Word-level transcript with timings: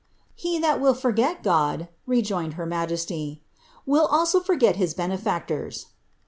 He 0.33 0.57
that 0.57 0.81
will 0.81 0.95
forget 0.95 1.43
God," 1.43 1.87
rejoined 2.07 2.55
her 2.55 2.65
majesty, 2.65 3.43
will 3.85 4.07
also 4.07 4.39
forget 4.39 4.75
his 4.75 4.95
benefactors." 4.95 5.89